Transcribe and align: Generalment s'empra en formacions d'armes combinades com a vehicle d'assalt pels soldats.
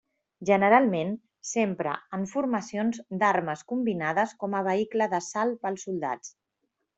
Generalment 0.49 1.11
s'empra 1.49 1.91
en 2.17 2.25
formacions 2.31 3.03
d'armes 3.25 3.63
combinades 3.75 4.35
com 4.45 4.57
a 4.61 4.63
vehicle 4.71 5.09
d'assalt 5.13 5.61
pels 5.67 5.87
soldats. 5.91 6.35